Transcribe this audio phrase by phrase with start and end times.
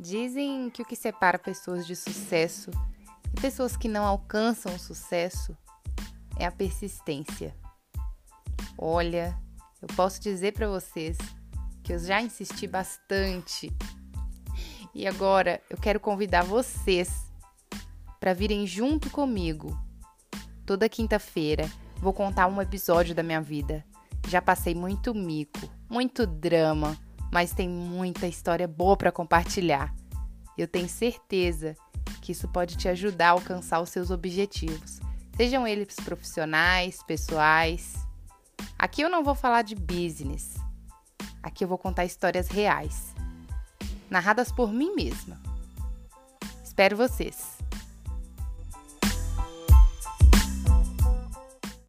[0.00, 2.70] Dizem que o que separa pessoas de sucesso
[3.36, 5.54] e pessoas que não alcançam o sucesso
[6.38, 7.54] é a persistência.
[8.78, 9.38] Olha,
[9.82, 11.18] eu posso dizer para vocês
[11.82, 13.70] que eu já insisti bastante.
[14.94, 17.30] E agora eu quero convidar vocês
[18.18, 19.78] para virem junto comigo.
[20.64, 23.84] Toda quinta-feira vou contar um episódio da minha vida.
[24.28, 26.96] Já passei muito mico, muito drama,
[27.30, 29.94] mas tem muita história boa para compartilhar.
[30.58, 31.76] Eu tenho certeza
[32.20, 35.00] que isso pode te ajudar a alcançar os seus objetivos,
[35.36, 37.94] sejam eles profissionais, pessoais.
[38.78, 40.54] Aqui eu não vou falar de business.
[41.42, 43.14] Aqui eu vou contar histórias reais,
[44.10, 45.40] narradas por mim mesma.
[46.62, 47.69] Espero vocês!